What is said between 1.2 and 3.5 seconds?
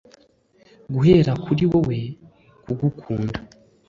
kuri wewe kugukunda